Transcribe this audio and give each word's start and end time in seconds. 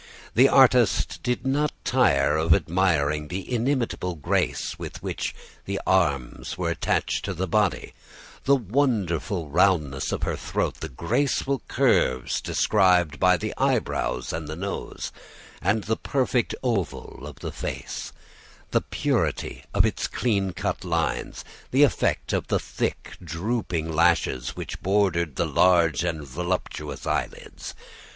The 0.33 0.49
artist 0.49 1.21
did 1.21 1.45
not 1.45 1.71
tire 1.83 2.35
of 2.35 2.55
admiring 2.55 3.27
the 3.27 3.53
inimitable 3.53 4.15
grace 4.15 4.79
with 4.79 5.03
which 5.03 5.35
the 5.65 5.79
arms 5.85 6.57
were 6.57 6.71
attached 6.71 7.23
to 7.25 7.35
the 7.35 7.45
body, 7.45 7.93
the 8.45 8.55
wonderful 8.55 9.49
roundness 9.51 10.11
of 10.11 10.21
the 10.21 10.35
throat, 10.35 10.79
the 10.79 10.89
graceful 10.89 11.61
curves 11.67 12.41
described 12.41 13.19
by 13.19 13.37
the 13.37 13.53
eyebrows 13.59 14.33
and 14.33 14.47
the 14.47 14.55
nose, 14.55 15.11
and 15.61 15.83
the 15.83 15.97
perfect 15.97 16.55
oval 16.63 17.27
of 17.27 17.41
the 17.41 17.51
face, 17.51 18.11
the 18.71 18.81
purity 18.81 19.65
of 19.71 19.85
its 19.85 20.07
clean 20.07 20.51
cut 20.51 20.83
lines, 20.83 21.43
and 21.45 21.53
the 21.69 21.83
effect 21.83 22.33
of 22.33 22.47
the 22.47 22.57
thick, 22.59 23.17
drooping 23.23 23.93
lashes 23.93 24.55
which 24.55 24.81
bordered 24.81 25.35
the 25.35 25.45
large 25.45 26.03
and 26.03 26.23
voluptuous 26.25 27.05
eyelids. 27.05 27.75